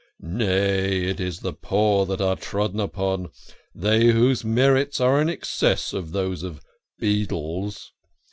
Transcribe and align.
Nay, 0.23 1.03
it 1.03 1.19
is 1.19 1.41
the 1.41 1.53
poor 1.53 2.07
that 2.07 2.19
are 2.21 2.35
trodden 2.35 2.79
on 2.81 3.29
they 3.75 4.05
whose 4.07 4.43
merits 4.43 4.99
are 4.99 5.21
in 5.21 5.29
excess 5.29 5.93
of 5.93 6.11
those 6.11 6.41
of 6.41 6.59
beadles. 6.99 7.91